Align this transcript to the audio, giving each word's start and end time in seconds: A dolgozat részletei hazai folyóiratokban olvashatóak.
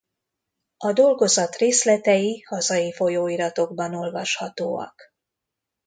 A 0.77 0.91
dolgozat 0.93 1.55
részletei 1.57 2.41
hazai 2.41 2.91
folyóiratokban 2.91 3.93
olvashatóak. 3.95 5.13